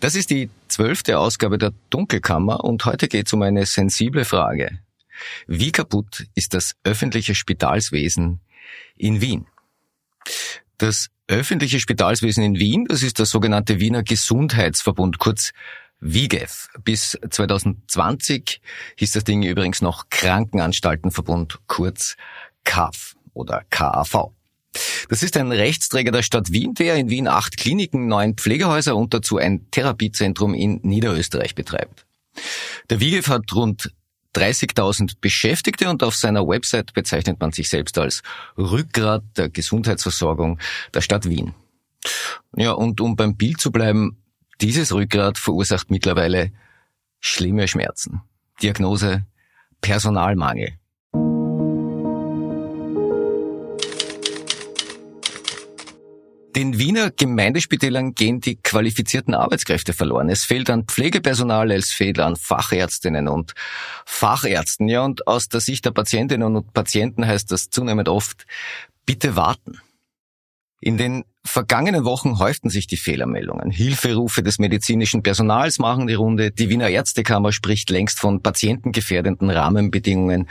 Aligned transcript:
Das 0.00 0.14
ist 0.14 0.30
die 0.30 0.48
zwölfte 0.68 1.18
Ausgabe 1.18 1.58
der 1.58 1.74
Dunkelkammer 1.90 2.64
und 2.64 2.86
heute 2.86 3.06
geht 3.06 3.26
es 3.26 3.34
um 3.34 3.42
eine 3.42 3.66
sensible 3.66 4.24
Frage. 4.24 4.78
Wie 5.46 5.72
kaputt 5.72 6.26
ist 6.34 6.54
das 6.54 6.74
öffentliche 6.84 7.34
Spitalswesen 7.34 8.40
in 8.96 9.20
Wien? 9.20 9.46
Das 10.78 11.10
öffentliche 11.28 11.80
Spitalswesen 11.80 12.42
in 12.42 12.58
Wien, 12.58 12.86
das 12.86 13.02
ist 13.02 13.18
das 13.18 13.28
sogenannte 13.28 13.78
Wiener 13.78 14.02
Gesundheitsverbund, 14.02 15.18
kurz 15.18 15.52
WIGEF. 16.00 16.70
Bis 16.82 17.18
2020 17.28 18.62
hieß 18.96 19.12
das 19.12 19.24
Ding 19.24 19.42
übrigens 19.42 19.82
noch 19.82 20.08
Krankenanstaltenverbund, 20.08 21.58
kurz 21.66 22.16
KAF 22.64 23.16
oder 23.34 23.64
KAV. 23.68 24.32
Das 25.08 25.22
ist 25.22 25.36
ein 25.36 25.50
Rechtsträger 25.50 26.12
der 26.12 26.22
Stadt 26.22 26.52
Wien, 26.52 26.74
der 26.74 26.96
in 26.96 27.10
Wien 27.10 27.26
acht 27.26 27.56
Kliniken, 27.56 28.06
neun 28.06 28.34
Pflegehäuser 28.34 28.96
und 28.96 29.12
dazu 29.12 29.38
ein 29.38 29.68
Therapiezentrum 29.70 30.54
in 30.54 30.80
Niederösterreich 30.82 31.54
betreibt. 31.54 32.06
Der 32.88 33.00
WIGEF 33.00 33.28
hat 33.28 33.52
rund 33.52 33.92
30.000 34.36 35.14
Beschäftigte 35.20 35.90
und 35.90 36.02
auf 36.04 36.14
seiner 36.14 36.46
Website 36.46 36.92
bezeichnet 36.92 37.40
man 37.40 37.52
sich 37.52 37.68
selbst 37.68 37.98
als 37.98 38.22
Rückgrat 38.56 39.24
der 39.36 39.48
Gesundheitsversorgung 39.48 40.60
der 40.94 41.00
Stadt 41.00 41.28
Wien. 41.28 41.54
Ja, 42.56 42.72
und 42.72 43.00
um 43.00 43.16
beim 43.16 43.36
Bild 43.36 43.60
zu 43.60 43.72
bleiben, 43.72 44.22
dieses 44.60 44.92
Rückgrat 44.92 45.38
verursacht 45.38 45.90
mittlerweile 45.90 46.52
schlimme 47.18 47.66
Schmerzen. 47.66 48.22
Diagnose 48.62 49.26
Personalmangel. 49.80 50.79
Den 56.56 56.78
Wiener 56.78 57.12
Gemeindespitälern 57.12 58.14
gehen 58.14 58.40
die 58.40 58.56
qualifizierten 58.56 59.34
Arbeitskräfte 59.34 59.92
verloren. 59.92 60.28
Es 60.28 60.44
fehlt 60.44 60.68
an 60.68 60.84
Pflegepersonal, 60.84 61.70
es 61.70 61.92
fehlt 61.92 62.18
an 62.18 62.34
Fachärztinnen 62.34 63.28
und 63.28 63.54
Fachärzten. 64.04 64.88
Ja, 64.88 65.04
und 65.04 65.28
aus 65.28 65.48
der 65.48 65.60
Sicht 65.60 65.84
der 65.84 65.92
Patientinnen 65.92 66.56
und 66.56 66.72
Patienten 66.72 67.24
heißt 67.26 67.52
das 67.52 67.70
zunehmend 67.70 68.08
oft, 68.08 68.46
bitte 69.06 69.36
warten. 69.36 69.80
In 70.80 70.96
den 70.96 71.24
vergangenen 71.44 72.04
Wochen 72.04 72.38
häuften 72.38 72.70
sich 72.70 72.86
die 72.86 72.96
Fehlermeldungen. 72.96 73.70
Hilferufe 73.70 74.42
des 74.42 74.58
medizinischen 74.58 75.22
Personals 75.22 75.78
machen 75.78 76.06
die 76.06 76.14
Runde. 76.14 76.50
Die 76.50 76.68
Wiener 76.70 76.88
Ärztekammer 76.88 77.52
spricht 77.52 77.90
längst 77.90 78.18
von 78.18 78.42
patientengefährdenden 78.42 79.50
Rahmenbedingungen 79.50 80.48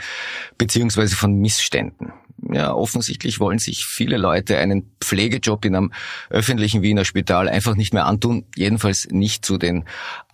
beziehungsweise 0.56 1.16
von 1.16 1.34
Missständen 1.34 2.12
ja, 2.48 2.72
offensichtlich 2.72 3.40
wollen 3.40 3.58
sich 3.58 3.84
viele 3.84 4.16
Leute 4.16 4.58
einen 4.58 4.90
Pflegejob 5.00 5.64
in 5.64 5.76
einem 5.76 5.92
öffentlichen 6.30 6.82
Wiener 6.82 7.04
Spital 7.04 7.48
einfach 7.48 7.74
nicht 7.76 7.92
mehr 7.92 8.06
antun, 8.06 8.44
jedenfalls 8.56 9.08
nicht 9.10 9.44
zu 9.44 9.58
den 9.58 9.84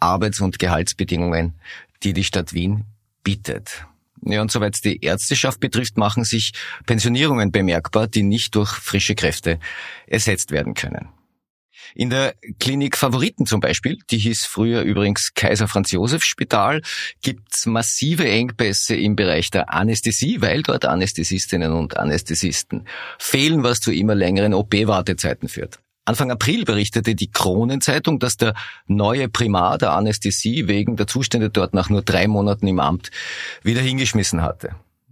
Arbeits- 0.01 0.41
und 0.41 0.59
Gehaltsbedingungen, 0.59 1.55
die 2.03 2.13
die 2.13 2.25
Stadt 2.25 2.53
Wien 2.53 2.85
bietet. 3.23 3.87
Ja, 4.31 4.43
und 4.43 4.51
soweit 4.51 4.85
die 4.85 5.05
Ärzteschaft 5.05 5.61
betrifft, 5.61 5.97
machen 5.97 6.25
sich 6.25 6.53
Pensionierungen 6.87 7.53
bemerkbar, 7.53 8.09
die 8.09 8.23
nicht 8.23 8.55
durch 8.55 8.71
frische 8.71 9.15
Kräfte 9.15 9.59
ersetzt 10.07 10.51
werden 10.51 10.75
können. 10.75 11.09
In 11.95 12.11
der 12.11 12.35
Klinik 12.59 12.97
Favoriten 12.97 13.47
zum 13.47 13.61
Beispiel, 13.61 13.99
die 14.11 14.19
hieß 14.19 14.45
früher 14.45 14.83
übrigens 14.83 15.33
Kaiser 15.35 15.69
Franz 15.69 15.93
Josef 15.93 16.25
Spital, 16.25 16.83
gibt's 17.23 17.67
massive 17.67 18.29
Engpässe 18.29 18.97
im 18.97 19.17
Bereich 19.17 19.51
der 19.51 19.73
Anästhesie, 19.73 20.41
weil 20.41 20.63
dort 20.63 20.85
Anästhesistinnen 20.85 21.73
und 21.73 21.97
Anästhesisten 21.97 22.87
fehlen, 23.19 23.63
was 23.63 23.81
zu 23.81 23.93
immer 23.93 24.15
längeren 24.15 24.53
OP-Wartezeiten 24.53 25.49
führt. 25.49 25.79
Anfang 26.07 26.31
April 26.31 26.65
berichtete 26.65 27.17
die 27.17 27.31
Kronenzeitung, 27.31 28.21
dass 28.21 28.37
der 28.37 28.55
neue 28.87 29.29
Primar 29.29 29.77
der 29.77 29.93
Anästhesie 29.93 30.69
wegen 30.69 30.97
der 30.97 31.09
Zustände 31.09 31.51
dort 31.51 31.75
nach 31.75 31.91
nur 31.91 32.03
drei 32.03 32.29
Monaten 32.29 32.69
im 32.69 32.79
Amt 32.79 33.11
wieder 33.65 33.81
hingeschmissen 33.81 34.41
hatte. 34.41 34.71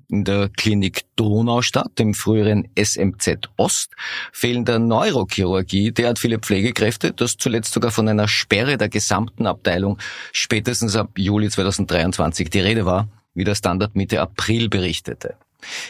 In 0.08 0.22
der 0.22 0.50
Klinik 0.50 1.02
Donaustadt, 1.16 1.98
dem 1.98 2.14
früheren 2.14 2.68
SMZ 2.80 3.48
Ost, 3.56 3.90
fehlen 4.30 4.64
der 4.64 4.78
Neurochirurgie 4.78 5.90
derart 5.90 6.20
viele 6.20 6.38
Pflegekräfte, 6.38 7.12
dass 7.12 7.38
zuletzt 7.38 7.72
sogar 7.72 7.90
von 7.90 8.06
einer 8.08 8.28
Sperre 8.28 8.78
der 8.78 8.88
gesamten 8.88 9.46
Abteilung 9.46 9.98
spätestens 10.32 10.94
ab 10.94 11.18
Juli 11.18 11.50
2023 11.50 12.50
die 12.50 12.60
Rede 12.60 12.86
war, 12.86 13.08
wie 13.34 13.44
der 13.44 13.56
Standard 13.56 13.96
Mitte 13.96 14.20
April 14.20 14.68
berichtete. 14.68 15.34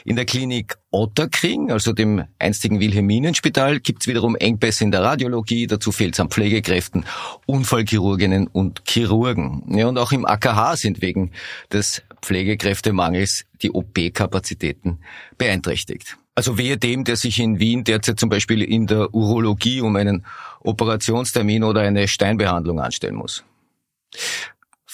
In 0.04 0.16
der 0.16 0.24
Klinik 0.24 0.76
Otterkring, 0.90 1.70
also 1.70 1.92
dem 1.92 2.24
einstigen 2.38 2.80
Wilhelminenspital, 2.80 3.80
gibt's 3.80 4.06
wiederum 4.06 4.36
Engpässe 4.36 4.84
in 4.84 4.90
der 4.90 5.02
Radiologie, 5.02 5.66
dazu 5.66 5.92
fehlt 5.92 6.14
es 6.14 6.20
an 6.20 6.30
Pflegekräften, 6.30 7.04
Unfallchirurginnen 7.46 8.46
und 8.46 8.82
Chirurgen. 8.86 9.64
Ja, 9.76 9.88
und 9.88 9.98
auch 9.98 10.12
im 10.12 10.24
AKH 10.24 10.76
sind 10.76 11.02
wegen 11.02 11.32
des 11.72 12.02
Pflegekräftemangels 12.22 13.44
die 13.62 13.70
OP-Kapazitäten 13.70 15.00
beeinträchtigt. 15.38 16.16
Also 16.34 16.58
wehe 16.58 16.76
dem, 16.76 17.04
der 17.04 17.16
sich 17.16 17.38
in 17.38 17.60
Wien 17.60 17.84
derzeit 17.84 18.18
zum 18.18 18.28
Beispiel 18.28 18.62
in 18.62 18.86
der 18.86 19.14
Urologie 19.14 19.80
um 19.80 19.94
einen 19.94 20.26
Operationstermin 20.60 21.62
oder 21.62 21.82
eine 21.82 22.08
Steinbehandlung 22.08 22.80
anstellen 22.80 23.14
muss. 23.14 23.44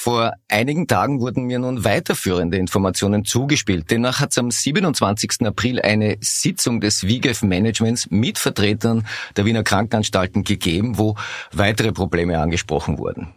Vor 0.02 0.32
einigen 0.48 0.86
Tagen 0.86 1.20
wurden 1.20 1.44
mir 1.44 1.58
nun 1.58 1.84
weiterführende 1.84 2.56
Informationen 2.56 3.26
zugespielt. 3.26 3.90
Demnach 3.90 4.18
hat 4.18 4.30
es 4.30 4.38
am 4.38 4.50
27. 4.50 5.46
April 5.46 5.78
eine 5.78 6.16
Sitzung 6.22 6.80
des 6.80 7.06
WIGEF-Managements 7.06 8.08
mit 8.08 8.38
Vertretern 8.38 9.06
der 9.36 9.44
Wiener 9.44 9.62
Krankenanstalten 9.62 10.42
gegeben, 10.42 10.96
wo 10.96 11.16
weitere 11.52 11.92
Probleme 11.92 12.38
angesprochen 12.38 12.96
wurden. 12.96 13.34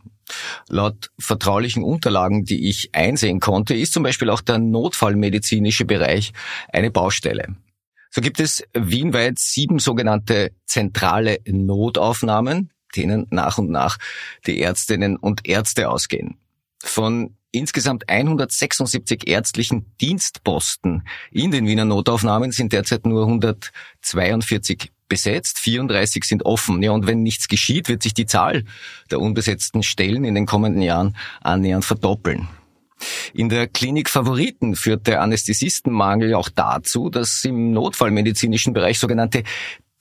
Laut 0.70 1.12
vertraulichen 1.20 1.84
Unterlagen, 1.84 2.46
die 2.46 2.70
ich 2.70 2.96
einsehen 2.96 3.42
konnte, 3.42 3.76
ist 3.76 3.92
zum 3.92 4.04
Beispiel 4.04 4.30
auch 4.30 4.40
der 4.40 4.60
notfallmedizinische 4.60 5.84
Bereich 5.84 6.32
eine 6.72 6.92
Baustelle. 6.92 7.58
So 8.10 8.22
gibt 8.22 8.40
es 8.40 8.64
wienweit 8.74 9.38
sieben 9.38 9.80
sogenannte 9.80 10.54
zentrale 10.66 11.40
Notaufnahmen, 11.46 12.72
denen 12.96 13.28
nach 13.32 13.58
und 13.58 13.70
nach 13.70 13.98
die 14.48 14.62
Ärztinnen 14.62 15.18
und 15.18 15.46
Ärzte 15.46 15.90
ausgehen. 15.90 16.38
Von 16.86 17.38
insgesamt 17.52 18.10
176 18.10 19.26
ärztlichen 19.28 19.96
Dienstposten 20.02 21.08
in 21.32 21.52
den 21.52 21.66
Wiener 21.66 21.86
Notaufnahmen 21.86 22.52
sind 22.52 22.74
derzeit 22.74 23.06
nur 23.06 23.24
142 23.24 24.92
besetzt, 25.08 25.60
34 25.60 26.26
sind 26.26 26.46
offen. 26.46 26.84
Ja, 26.84 26.92
und 26.92 27.08
wenn 27.08 27.24
nichts 27.24 27.48
geschieht, 27.48 27.88
wird 27.88 28.04
sich 28.04 28.14
die 28.14 28.26
Zahl 28.26 28.66
der 29.12 29.22
unbesetzten 29.22 29.82
Stellen 29.82 30.26
in 30.26 30.36
den 30.36 30.46
kommenden 30.46 30.82
Jahren 30.82 31.16
annähernd 31.42 31.86
verdoppeln. 31.86 32.50
In 33.34 33.50
der 33.50 33.68
Klinik 33.68 34.10
Favoriten 34.10 34.76
führt 34.76 35.08
der 35.08 35.22
Anästhesistenmangel 35.22 36.34
auch 36.36 36.50
dazu, 36.50 37.10
dass 37.10 37.46
im 37.46 37.72
notfallmedizinischen 37.72 38.74
Bereich 38.74 39.00
sogenannte 39.00 39.44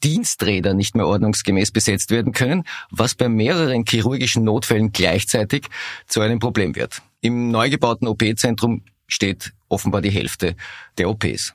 Diensträder 0.04 0.74
nicht 0.74 0.94
mehr 0.94 1.06
ordnungsgemäß 1.06 1.70
besetzt 1.70 2.10
werden 2.10 2.32
können, 2.32 2.64
was 2.90 3.14
bei 3.14 3.28
mehreren 3.28 3.84
chirurgischen 3.84 4.44
Notfällen 4.44 4.92
gleichzeitig 4.92 5.66
zu 6.06 6.20
einem 6.20 6.38
Problem 6.38 6.74
wird. 6.74 7.02
Im 7.20 7.50
neu 7.50 7.70
gebauten 7.70 8.08
OP-Zentrum 8.08 8.82
steht 9.06 9.52
offenbar 9.68 10.02
die 10.02 10.10
Hälfte 10.10 10.56
der 10.98 11.08
OPs. 11.08 11.54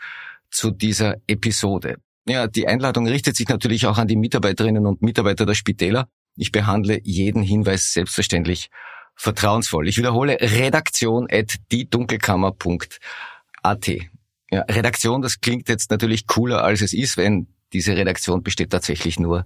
zu 0.52 0.72
dieser 0.72 1.16
Episode. 1.28 1.98
Ja, 2.30 2.48
die 2.48 2.68
Einladung 2.68 3.08
richtet 3.08 3.36
sich 3.36 3.50
natürlich 3.50 3.88
auch 3.88 3.98
an 3.98 4.08
die 4.08 4.16
Mitarbeiterinnen 4.16 4.86
und 4.86 5.02
Mitarbeiter 5.02 5.48
der 5.48 5.56
Spitäler. 5.56 6.08
Ich 6.36 6.52
behandle 6.52 7.00
jeden 7.04 7.42
Hinweis 7.42 7.92
selbstverständlich 7.92 8.70
vertrauensvoll. 9.16 9.88
Ich 9.88 9.98
wiederhole, 9.98 10.38
redaktion 10.40 11.28
at 11.32 11.56
diedunkelkammer.at. 11.72 13.88
Ja, 14.52 14.62
Redaktion, 14.62 15.24
das 15.24 15.42
klingt 15.42 15.70
jetzt 15.70 15.90
natürlich 15.90 16.28
cooler, 16.28 16.64
als 16.64 16.82
es 16.82 16.94
ist, 16.94 17.18
wenn 17.18 17.48
diese 17.74 17.98
Redaktion 17.98 18.44
besteht 18.44 18.70
tatsächlich 18.70 19.20
nur 19.20 19.44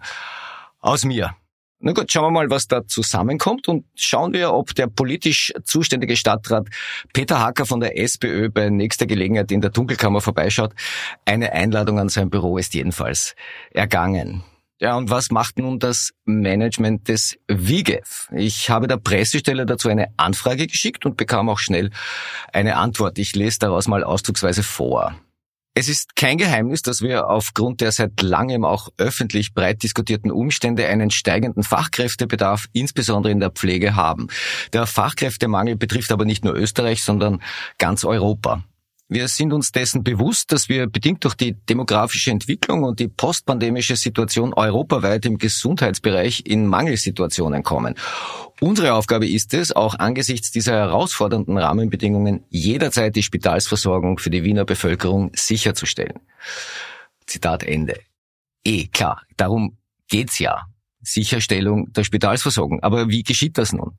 aus 0.79 1.05
mir. 1.05 1.37
Na 1.85 1.91
gut, 1.91 2.09
schauen 2.09 2.23
wir 2.23 2.31
mal, 2.31 2.49
was 2.49 2.69
da 2.69 2.87
zusammenkommt 2.87 3.67
und 3.67 3.83
schauen 3.93 4.31
wir, 4.31 4.53
ob 4.53 4.73
der 4.73 4.87
politisch 4.87 5.51
zuständige 5.65 6.15
Stadtrat 6.15 6.69
Peter 7.11 7.41
Hacker 7.41 7.65
von 7.65 7.81
der 7.81 7.99
SPÖ 7.99 8.49
bei 8.49 8.69
nächster 8.69 9.05
Gelegenheit 9.05 9.51
in 9.51 9.59
der 9.59 9.69
Dunkelkammer 9.69 10.21
vorbeischaut. 10.21 10.73
Eine 11.25 11.51
Einladung 11.51 11.99
an 11.99 12.07
sein 12.07 12.29
Büro 12.29 12.57
ist 12.57 12.73
jedenfalls 12.73 13.35
ergangen. 13.71 14.45
Ja, 14.79 14.95
und 14.95 15.09
was 15.09 15.29
macht 15.29 15.59
nun 15.59 15.77
das 15.77 16.13
Management 16.23 17.09
des 17.09 17.37
WIGEF? 17.49 18.29
Ich 18.33 18.69
habe 18.69 18.87
der 18.87 18.95
Pressestelle 18.95 19.65
dazu 19.65 19.89
eine 19.89 20.07
Anfrage 20.15 20.67
geschickt 20.67 21.05
und 21.05 21.17
bekam 21.17 21.49
auch 21.49 21.59
schnell 21.59 21.89
eine 22.53 22.77
Antwort. 22.77 23.19
Ich 23.19 23.35
lese 23.35 23.59
daraus 23.59 23.89
mal 23.89 24.05
ausdrucksweise 24.05 24.63
vor. 24.63 25.15
Es 25.75 25.89
ist 25.89 26.15
kein 26.15 26.37
Geheimnis, 26.37 26.83
dass 26.83 27.01
wir 27.01 27.27
aufgrund 27.29 27.81
der 27.81 27.91
seit 27.91 28.21
langem 28.21 28.63
auch 28.63 28.89
öffentlich 28.97 29.55
breit 29.55 29.81
diskutierten 29.81 30.29
Umstände 30.29 30.87
einen 30.87 31.09
steigenden 31.09 31.63
Fachkräftebedarf, 31.63 32.67
insbesondere 32.73 33.31
in 33.31 33.39
der 33.39 33.49
Pflege, 33.49 33.95
haben. 33.95 34.27
Der 34.71 34.85
Fachkräftemangel 34.85 35.75
betrifft 35.75 36.11
aber 36.11 36.25
nicht 36.25 36.45
nur 36.45 36.53
Österreich, 36.53 37.01
sondern 37.01 37.41
ganz 37.79 38.05
Europa. 38.05 38.63
Wir 39.09 39.27
sind 39.27 39.53
uns 39.53 39.71
dessen 39.71 40.03
bewusst, 40.03 40.51
dass 40.51 40.69
wir 40.69 40.87
bedingt 40.87 41.23
durch 41.23 41.35
die 41.35 41.53
demografische 41.53 42.31
Entwicklung 42.31 42.83
und 42.83 42.99
die 42.99 43.09
postpandemische 43.09 43.95
Situation 43.95 44.53
europaweit 44.53 45.25
im 45.25 45.37
Gesundheitsbereich 45.37 46.43
in 46.45 46.67
Mangelsituationen 46.67 47.63
kommen. 47.63 47.95
Unsere 48.61 48.93
Aufgabe 48.93 49.27
ist 49.27 49.53
es, 49.53 49.73
auch 49.73 49.95
angesichts 49.95 50.51
dieser 50.51 50.73
herausfordernden 50.73 51.57
Rahmenbedingungen 51.57 52.45
jederzeit 52.49 53.15
die 53.15 53.23
Spitalsversorgung 53.23 54.19
für 54.19 54.29
die 54.29 54.43
Wiener 54.43 54.63
Bevölkerung 54.63 55.31
sicherzustellen. 55.35 56.19
Zitat 57.27 57.63
Ende. 57.63 57.99
Eh, 58.63 58.87
klar, 58.87 59.21
darum 59.35 59.77
geht's 60.07 60.39
ja. 60.39 60.65
Sicherstellung 61.01 61.91
der 61.91 62.05
Spitalsversorgung. 62.05 62.81
Aber 62.81 63.09
wie 63.09 63.23
geschieht 63.23 63.57
das 63.57 63.73
nun? 63.73 63.97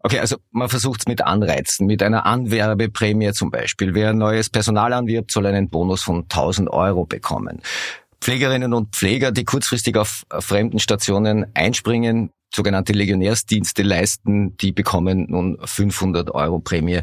Okay, 0.00 0.18
also 0.18 0.36
man 0.50 0.68
versucht 0.68 1.00
es 1.00 1.06
mit 1.06 1.22
Anreizen, 1.22 1.86
mit 1.86 2.02
einer 2.02 2.26
Anwerbeprämie 2.26 3.32
zum 3.32 3.50
Beispiel. 3.50 3.94
Wer 3.94 4.12
neues 4.12 4.50
Personal 4.50 4.92
anwirbt, 4.92 5.30
soll 5.30 5.46
einen 5.46 5.68
Bonus 5.68 6.02
von 6.02 6.22
1000 6.22 6.70
Euro 6.70 7.04
bekommen. 7.04 7.62
Pflegerinnen 8.20 8.74
und 8.74 8.94
Pfleger, 8.94 9.32
die 9.32 9.44
kurzfristig 9.44 9.96
auf 9.96 10.24
fremden 10.40 10.78
Stationen 10.78 11.46
einspringen, 11.54 12.30
sogenannte 12.52 12.92
Legionärsdienste 12.92 13.82
leisten, 13.82 14.56
die 14.56 14.72
bekommen 14.72 15.26
nun 15.28 15.58
500 15.62 16.30
Euro 16.34 16.58
Prämie 16.58 17.00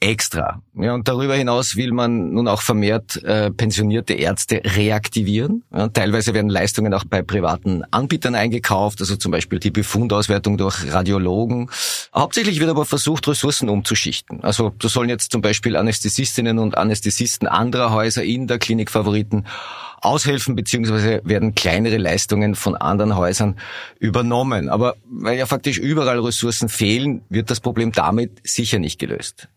extra. 0.00 0.62
Ja, 0.74 0.94
und 0.94 1.08
darüber 1.08 1.34
hinaus 1.34 1.76
will 1.76 1.92
man 1.92 2.32
nun 2.32 2.48
auch 2.48 2.60
vermehrt 2.60 3.22
äh, 3.24 3.50
pensionierte 3.50 4.12
Ärzte 4.12 4.60
reaktivieren. 4.64 5.64
Ja, 5.72 5.88
teilweise 5.88 6.34
werden 6.34 6.50
Leistungen 6.50 6.92
auch 6.92 7.04
bei 7.04 7.22
privaten 7.22 7.82
Anbietern 7.90 8.34
eingekauft, 8.34 9.00
also 9.00 9.16
zum 9.16 9.32
Beispiel 9.32 9.58
die 9.58 9.70
Befundauswertung 9.70 10.58
durch 10.58 10.92
Radiologen. 10.92 11.70
Hauptsächlich 12.14 12.60
wird 12.60 12.68
aber 12.68 12.84
versucht, 12.84 13.26
Ressourcen 13.26 13.70
umzuschichten. 13.70 14.44
Also 14.44 14.72
da 14.78 14.88
sollen 14.88 15.08
jetzt 15.08 15.32
zum 15.32 15.40
Beispiel 15.40 15.76
Anästhesistinnen 15.76 16.58
und 16.58 16.76
Anästhesisten 16.76 17.48
anderer 17.48 17.90
Häuser 17.92 18.22
in 18.22 18.46
der 18.46 18.58
Klinik 18.58 18.90
Favoriten 18.90 19.44
aushelfen, 20.02 20.56
beziehungsweise 20.56 21.22
werden 21.24 21.54
kleinere 21.54 21.96
Leistungen 21.96 22.54
von 22.54 22.76
anderen 22.76 23.16
Häusern 23.16 23.56
übernommen. 23.98 24.68
Aber 24.68 24.96
weil 25.08 25.38
ja 25.38 25.46
faktisch 25.46 25.78
überall 25.78 26.20
Ressourcen 26.20 26.68
fehlen, 26.68 27.22
wird 27.30 27.50
das 27.50 27.60
Problem 27.60 27.92
damit 27.92 28.46
sicher 28.46 28.78
nicht 28.78 28.98
gelöst. 28.98 29.48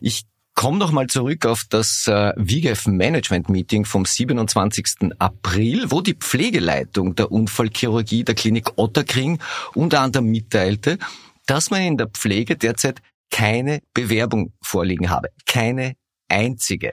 Ich 0.00 0.24
komme 0.54 0.78
noch 0.78 0.92
mal 0.92 1.08
zurück 1.08 1.46
auf 1.46 1.64
das 1.68 2.06
äh, 2.06 2.32
WIGEF 2.36 2.86
Management 2.86 3.48
Meeting 3.48 3.84
vom 3.84 4.04
27. 4.04 5.12
April, 5.18 5.90
wo 5.90 6.00
die 6.00 6.14
Pflegeleitung 6.14 7.14
der 7.14 7.32
Unfallchirurgie 7.32 8.24
der 8.24 8.34
Klinik 8.34 8.72
Otterkring 8.76 9.40
unter 9.74 10.00
anderem 10.00 10.26
mitteilte, 10.26 10.98
dass 11.46 11.70
man 11.70 11.82
in 11.82 11.96
der 11.98 12.08
Pflege 12.08 12.56
derzeit 12.56 13.00
keine 13.30 13.80
Bewerbung 13.92 14.52
vorliegen 14.62 15.10
habe. 15.10 15.28
Keine 15.44 15.96
einzige. 16.28 16.92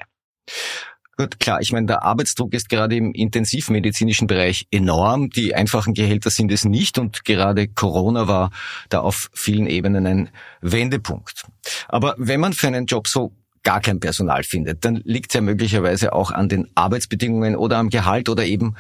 Gut, 1.18 1.40
klar, 1.40 1.62
ich 1.62 1.72
meine, 1.72 1.86
der 1.86 2.04
Arbeitsdruck 2.04 2.54
ist 2.54 2.68
gerade 2.68 2.96
im 2.96 3.14
intensivmedizinischen 3.14 4.26
Bereich 4.26 4.66
enorm. 4.72 5.30
Die 5.30 5.54
einfachen 5.54 5.94
Gehälter 5.94 6.32
sind 6.32 6.52
es 6.52 6.66
nicht 6.66 6.98
und 6.98 7.26
gerade 7.26 7.68
Corona 7.68 8.28
war 8.28 8.50
da 8.90 9.02
auf 9.02 9.30
vielen 9.34 9.68
Ebenen 9.68 10.08
ein 10.08 10.30
Wendepunkt. 10.62 11.44
Aber 11.88 12.16
wenn 12.18 12.40
man 12.40 12.54
für 12.54 12.68
einen 12.68 12.86
Job 12.86 13.08
so 13.08 13.34
gar 13.64 13.82
kein 13.82 14.00
Personal 14.00 14.44
findet, 14.44 14.86
dann 14.86 15.02
liegt 15.04 15.32
es 15.32 15.36
ja 15.36 15.42
möglicherweise 15.42 16.14
auch 16.14 16.32
an 16.32 16.50
den 16.50 16.70
Arbeitsbedingungen 16.76 17.56
oder 17.56 17.78
am 17.78 17.90
Gehalt 17.90 18.30
oder 18.30 18.46
eben 18.46 18.76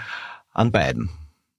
an 0.54 0.72
beiden. 0.72 1.10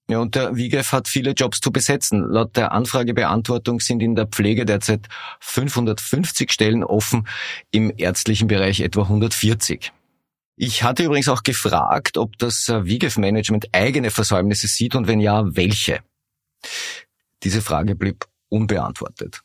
Ja, 0.09 0.19
und 0.19 0.35
der 0.35 0.57
WIGEF 0.57 0.93
hat 0.93 1.09
viele 1.09 1.31
Jobs 1.31 1.61
zu 1.61 1.71
besetzen. 1.71 2.25
Laut 2.29 2.57
der 2.57 2.73
Anfragebeantwortung 2.73 3.81
sind 3.81 4.03
in 4.03 4.15
der 4.17 4.27
Pflege 4.27 4.67
derzeit 4.67 5.09
550 5.41 6.53
Stellen 6.53 6.85
offen, 6.85 7.27
im 7.71 7.93
ärztlichen 7.97 8.49
Bereich 8.49 8.81
etwa 8.81 9.03
140. 9.03 9.93
Ich 10.57 10.83
hatte 10.83 11.05
übrigens 11.05 11.29
auch 11.29 11.45
gefragt, 11.45 12.19
ob 12.19 12.37
das 12.39 12.69
WIGEF-Management 12.69 13.69
eigene 13.73 14.11
Versäumnisse 14.11 14.67
sieht 14.67 14.95
und 14.95 15.07
wenn 15.07 15.21
ja, 15.21 15.45
welche. 15.57 16.01
Diese 17.43 17.63
Frage 17.63 17.95
blieb 17.95 18.27
unbeantwortet. 18.49 19.41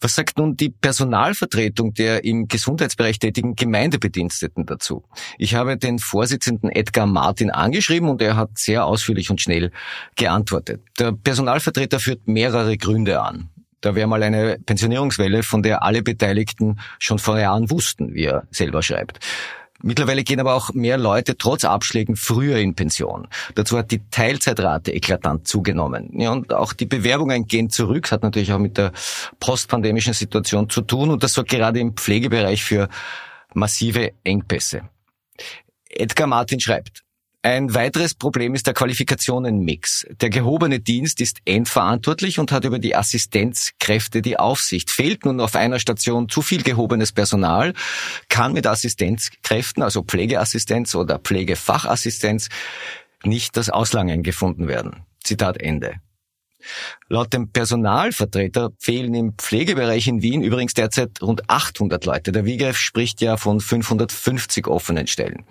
Was 0.00 0.14
sagt 0.14 0.38
nun 0.38 0.56
die 0.56 0.70
Personalvertretung 0.70 1.92
der 1.92 2.24
im 2.24 2.48
Gesundheitsbereich 2.48 3.18
tätigen 3.18 3.54
Gemeindebediensteten 3.54 4.64
dazu? 4.64 5.04
Ich 5.36 5.54
habe 5.54 5.76
den 5.76 5.98
Vorsitzenden 5.98 6.70
Edgar 6.70 7.06
Martin 7.06 7.50
angeschrieben 7.50 8.08
und 8.08 8.22
er 8.22 8.36
hat 8.36 8.56
sehr 8.56 8.86
ausführlich 8.86 9.30
und 9.30 9.42
schnell 9.42 9.72
geantwortet. 10.16 10.80
Der 10.98 11.12
Personalvertreter 11.12 12.00
führt 12.00 12.26
mehrere 12.26 12.78
Gründe 12.78 13.20
an. 13.20 13.50
Da 13.82 13.94
wäre 13.94 14.06
mal 14.06 14.22
eine 14.22 14.58
Pensionierungswelle, 14.58 15.42
von 15.42 15.62
der 15.62 15.82
alle 15.82 16.02
Beteiligten 16.02 16.80
schon 16.98 17.18
vor 17.18 17.38
Jahren 17.38 17.70
wussten, 17.70 18.14
wie 18.14 18.24
er 18.24 18.46
selber 18.50 18.82
schreibt. 18.82 19.20
Mittlerweile 19.82 20.24
gehen 20.24 20.40
aber 20.40 20.54
auch 20.54 20.72
mehr 20.74 20.98
Leute 20.98 21.36
trotz 21.36 21.64
Abschlägen 21.64 22.16
früher 22.16 22.58
in 22.58 22.74
Pension. 22.74 23.28
Dazu 23.54 23.78
hat 23.78 23.90
die 23.90 24.02
Teilzeitrate 24.10 24.92
eklatant 24.92 25.48
zugenommen. 25.48 26.10
Ja, 26.20 26.32
und 26.32 26.52
auch 26.52 26.72
die 26.72 26.86
Bewerbungen 26.86 27.46
gehen 27.46 27.70
zurück. 27.70 28.02
Das 28.02 28.12
hat 28.12 28.22
natürlich 28.22 28.52
auch 28.52 28.58
mit 28.58 28.76
der 28.76 28.92
postpandemischen 29.38 30.12
Situation 30.12 30.68
zu 30.68 30.82
tun. 30.82 31.10
Und 31.10 31.22
das 31.22 31.32
sorgt 31.32 31.50
gerade 31.50 31.80
im 31.80 31.94
Pflegebereich 31.94 32.62
für 32.62 32.88
massive 33.54 34.12
Engpässe. 34.24 34.82
Edgar 35.88 36.26
Martin 36.26 36.60
schreibt, 36.60 37.02
ein 37.42 37.74
weiteres 37.74 38.14
Problem 38.14 38.54
ist 38.54 38.66
der 38.66 38.74
Qualifikationenmix. 38.74 40.06
Der 40.20 40.28
gehobene 40.28 40.78
Dienst 40.78 41.22
ist 41.22 41.38
endverantwortlich 41.46 42.38
und 42.38 42.52
hat 42.52 42.66
über 42.66 42.78
die 42.78 42.94
Assistenzkräfte 42.94 44.20
die 44.20 44.38
Aufsicht. 44.38 44.90
Fehlt 44.90 45.24
nun 45.24 45.40
auf 45.40 45.56
einer 45.56 45.78
Station 45.78 46.28
zu 46.28 46.42
viel 46.42 46.62
gehobenes 46.62 47.12
Personal, 47.12 47.72
kann 48.28 48.52
mit 48.52 48.66
Assistenzkräften, 48.66 49.82
also 49.82 50.02
Pflegeassistenz 50.02 50.94
oder 50.94 51.18
Pflegefachassistenz, 51.18 52.50
nicht 53.24 53.56
das 53.56 53.70
Auslangen 53.70 54.22
gefunden 54.22 54.68
werden. 54.68 55.06
Zitat 55.24 55.56
Ende. 55.62 55.94
Laut 57.08 57.32
dem 57.32 57.50
Personalvertreter 57.50 58.70
fehlen 58.78 59.14
im 59.14 59.34
Pflegebereich 59.38 60.06
in 60.08 60.22
Wien 60.22 60.42
übrigens 60.42 60.74
derzeit 60.74 61.22
rund 61.22 61.48
800 61.48 62.04
Leute. 62.04 62.32
Der 62.32 62.44
WIGF 62.44 62.76
spricht 62.76 63.20
ja 63.20 63.36
von 63.36 63.60
550 63.60 64.66
offenen 64.66 65.06
Stellen. 65.06 65.44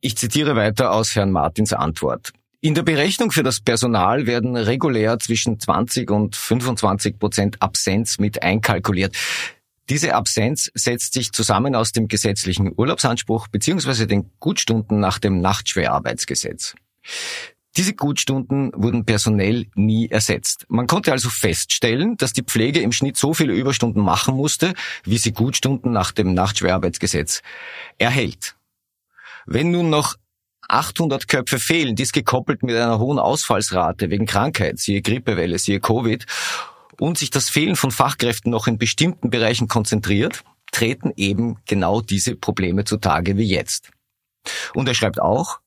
Ich 0.00 0.16
zitiere 0.16 0.54
weiter 0.54 0.92
aus 0.92 1.16
Herrn 1.16 1.32
Martins 1.32 1.72
Antwort. 1.72 2.32
In 2.60 2.74
der 2.74 2.82
Berechnung 2.82 3.32
für 3.32 3.42
das 3.42 3.60
Personal 3.60 4.26
werden 4.26 4.56
regulär 4.56 5.18
zwischen 5.18 5.58
20 5.58 6.10
und 6.10 6.36
25 6.36 7.18
Prozent 7.18 7.62
Absenz 7.62 8.18
mit 8.18 8.42
einkalkuliert. 8.42 9.16
Diese 9.88 10.14
Absenz 10.14 10.70
setzt 10.74 11.14
sich 11.14 11.32
zusammen 11.32 11.74
aus 11.74 11.92
dem 11.92 12.06
gesetzlichen 12.06 12.72
Urlaubsanspruch 12.76 13.48
bzw. 13.48 14.06
den 14.06 14.30
Gutstunden 14.38 15.00
nach 15.00 15.18
dem 15.18 15.40
Nachtschwerarbeitsgesetz. 15.40 16.76
Diese 17.76 17.94
Gutstunden 17.94 18.72
wurden 18.74 19.04
personell 19.04 19.66
nie 19.74 20.08
ersetzt. 20.08 20.66
Man 20.68 20.86
konnte 20.86 21.10
also 21.10 21.30
feststellen, 21.30 22.16
dass 22.16 22.32
die 22.32 22.42
Pflege 22.42 22.80
im 22.80 22.92
Schnitt 22.92 23.16
so 23.16 23.34
viele 23.34 23.54
Überstunden 23.54 24.02
machen 24.02 24.36
musste, 24.36 24.74
wie 25.04 25.18
sie 25.18 25.32
Gutstunden 25.32 25.90
nach 25.90 26.12
dem 26.12 26.34
Nachtschwerarbeitsgesetz 26.34 27.42
erhält. 27.98 28.57
Wenn 29.50 29.70
nun 29.70 29.88
noch 29.88 30.16
800 30.68 31.26
Köpfe 31.26 31.58
fehlen, 31.58 31.96
dies 31.96 32.12
gekoppelt 32.12 32.62
mit 32.62 32.76
einer 32.76 32.98
hohen 32.98 33.18
Ausfallsrate 33.18 34.10
wegen 34.10 34.26
Krankheit, 34.26 34.78
siehe 34.78 35.00
Grippewelle, 35.00 35.58
siehe 35.58 35.80
Covid, 35.80 36.26
und 37.00 37.16
sich 37.16 37.30
das 37.30 37.48
Fehlen 37.48 37.74
von 37.74 37.90
Fachkräften 37.90 38.50
noch 38.50 38.66
in 38.66 38.76
bestimmten 38.76 39.30
Bereichen 39.30 39.66
konzentriert, 39.66 40.44
treten 40.70 41.14
eben 41.16 41.56
genau 41.64 42.02
diese 42.02 42.36
Probleme 42.36 42.84
zutage 42.84 43.38
wie 43.38 43.46
jetzt. 43.46 43.90
Und 44.74 44.86
er 44.86 44.94
schreibt 44.94 45.18
auch, 45.18 45.60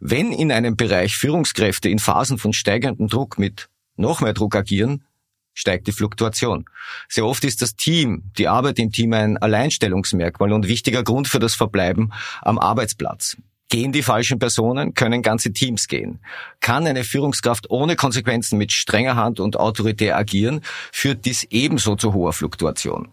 wenn 0.00 0.32
in 0.32 0.50
einem 0.50 0.76
Bereich 0.76 1.14
Führungskräfte 1.14 1.88
in 1.88 2.00
Phasen 2.00 2.36
von 2.36 2.52
steigendem 2.52 3.06
Druck 3.06 3.38
mit 3.38 3.68
noch 3.94 4.20
mehr 4.20 4.32
Druck 4.32 4.56
agieren, 4.56 5.04
steigt 5.54 5.86
die 5.86 5.92
Fluktuation. 5.92 6.64
Sehr 7.08 7.26
oft 7.26 7.44
ist 7.44 7.62
das 7.62 7.76
Team, 7.76 8.30
die 8.38 8.48
Arbeit 8.48 8.78
im 8.78 8.92
Team 8.92 9.12
ein 9.12 9.38
Alleinstellungsmerkmal 9.38 10.52
und 10.52 10.68
wichtiger 10.68 11.02
Grund 11.02 11.28
für 11.28 11.38
das 11.38 11.54
Verbleiben 11.54 12.12
am 12.42 12.58
Arbeitsplatz. 12.58 13.36
Gehen 13.68 13.92
die 13.92 14.02
falschen 14.02 14.40
Personen, 14.40 14.94
können 14.94 15.22
ganze 15.22 15.52
Teams 15.52 15.86
gehen. 15.86 16.18
Kann 16.58 16.86
eine 16.86 17.04
Führungskraft 17.04 17.70
ohne 17.70 17.94
Konsequenzen 17.94 18.58
mit 18.58 18.72
strenger 18.72 19.14
Hand 19.14 19.38
und 19.38 19.56
autoritär 19.56 20.16
agieren, 20.16 20.62
führt 20.90 21.24
dies 21.24 21.44
ebenso 21.50 21.94
zu 21.94 22.12
hoher 22.12 22.32
Fluktuation. 22.32 23.12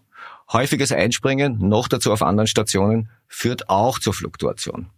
Häufiges 0.52 0.90
Einspringen, 0.90 1.58
noch 1.60 1.86
dazu 1.86 2.12
auf 2.12 2.22
anderen 2.22 2.48
Stationen, 2.48 3.08
führt 3.28 3.68
auch 3.68 4.00
zur 4.00 4.14
Fluktuation. 4.14 4.88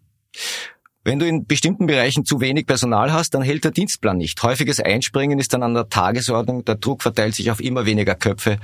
Wenn 1.03 1.19
du 1.19 1.27
in 1.27 1.47
bestimmten 1.47 1.87
Bereichen 1.87 2.25
zu 2.25 2.41
wenig 2.41 2.67
Personal 2.67 3.13
hast, 3.13 3.33
dann 3.33 3.43
hält 3.43 3.65
der 3.65 3.71
Dienstplan 3.71 4.19
nicht. 4.19 4.43
Häufiges 4.43 4.81
Einspringen 4.81 5.39
ist 5.39 5.55
dann 5.55 5.63
an 5.63 5.75
der 5.75 5.89
Tagesordnung, 5.89 6.65
der 6.65 6.75
Druck 6.75 7.03
verteilt 7.03 7.35
sich 7.35 7.51
auf 7.51 7.61
immer 7.61 7.87
weniger 7.87 8.15
Köpfe. 8.15 8.59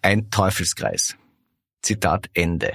Ein 0.00 0.30
Teufelskreis. 0.30 1.16
Zitat 1.82 2.30
Ende. 2.32 2.72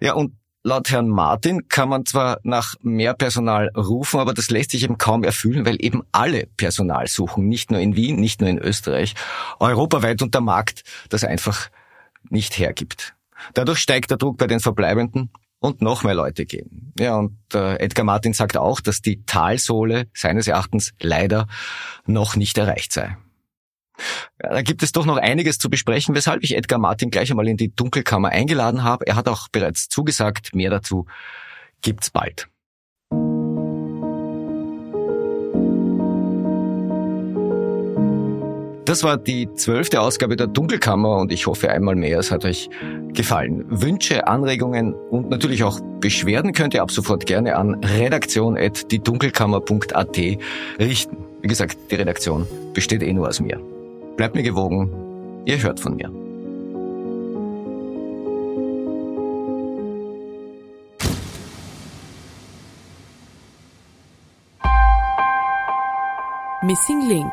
Ja, 0.00 0.14
und 0.14 0.34
laut 0.62 0.90
Herrn 0.90 1.08
Martin 1.08 1.68
kann 1.68 1.90
man 1.90 2.06
zwar 2.06 2.38
nach 2.44 2.74
mehr 2.80 3.12
Personal 3.12 3.68
rufen, 3.76 4.20
aber 4.20 4.32
das 4.32 4.50
lässt 4.50 4.70
sich 4.70 4.84
eben 4.84 4.96
kaum 4.96 5.22
erfüllen, 5.22 5.66
weil 5.66 5.76
eben 5.78 6.02
alle 6.12 6.46
Personal 6.56 7.08
suchen, 7.08 7.46
nicht 7.46 7.70
nur 7.70 7.80
in 7.80 7.94
Wien, 7.94 8.16
nicht 8.16 8.40
nur 8.40 8.48
in 8.48 8.58
Österreich, 8.58 9.14
europaweit 9.60 10.22
und 10.22 10.32
der 10.32 10.40
Markt 10.40 10.82
das 11.10 11.24
einfach 11.24 11.68
nicht 12.30 12.58
hergibt. 12.58 13.14
Dadurch 13.54 13.80
steigt 13.80 14.10
der 14.10 14.18
Druck 14.18 14.38
bei 14.38 14.46
den 14.46 14.60
Verbleibenden 14.60 15.30
und 15.62 15.80
noch 15.80 16.02
mehr 16.02 16.14
Leute 16.14 16.44
gehen. 16.44 16.92
Ja, 16.98 17.16
und 17.16 17.38
äh, 17.54 17.76
Edgar 17.76 18.04
Martin 18.04 18.32
sagt 18.32 18.56
auch, 18.56 18.80
dass 18.80 19.00
die 19.00 19.24
Talsohle 19.24 20.08
seines 20.12 20.48
Erachtens 20.48 20.92
leider 21.00 21.46
noch 22.04 22.34
nicht 22.36 22.58
erreicht 22.58 22.92
sei. 22.92 23.16
Ja, 24.42 24.50
da 24.50 24.62
gibt 24.62 24.82
es 24.82 24.90
doch 24.90 25.06
noch 25.06 25.18
einiges 25.18 25.58
zu 25.58 25.70
besprechen, 25.70 26.14
weshalb 26.16 26.42
ich 26.42 26.56
Edgar 26.56 26.80
Martin 26.80 27.10
gleich 27.10 27.30
einmal 27.30 27.46
in 27.46 27.56
die 27.56 27.72
Dunkelkammer 27.74 28.30
eingeladen 28.30 28.82
habe. 28.82 29.06
Er 29.06 29.14
hat 29.14 29.28
auch 29.28 29.48
bereits 29.48 29.88
zugesagt, 29.88 30.54
mehr 30.54 30.70
dazu 30.70 31.06
gibt's 31.80 32.10
bald. 32.10 32.48
Das 38.84 39.04
war 39.04 39.16
die 39.16 39.48
zwölfte 39.54 40.00
Ausgabe 40.00 40.34
der 40.34 40.48
Dunkelkammer 40.48 41.18
und 41.18 41.30
ich 41.30 41.46
hoffe 41.46 41.70
einmal 41.70 41.94
mehr, 41.94 42.18
es 42.18 42.32
hat 42.32 42.44
euch 42.44 42.68
gefallen. 43.12 43.64
Wünsche, 43.68 44.26
Anregungen 44.26 44.94
und 44.94 45.30
natürlich 45.30 45.62
auch 45.62 45.78
Beschwerden 46.00 46.52
könnt 46.52 46.74
ihr 46.74 46.82
ab 46.82 46.90
sofort 46.90 47.26
gerne 47.26 47.54
an 47.56 47.74
redaktion.diedunkelkammer.at 47.74 50.18
richten. 50.80 51.16
Wie 51.42 51.48
gesagt, 51.48 51.78
die 51.92 51.94
Redaktion 51.94 52.48
besteht 52.74 53.04
eh 53.04 53.12
nur 53.12 53.28
aus 53.28 53.38
mir. 53.40 53.60
Bleibt 54.16 54.34
mir 54.34 54.42
gewogen, 54.42 54.90
ihr 55.44 55.62
hört 55.62 55.78
von 55.78 55.94
mir. 55.94 56.10
Missing 66.64 67.08
Link 67.08 67.32